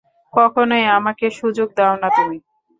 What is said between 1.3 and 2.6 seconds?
সুযোগ দাও না তুমি।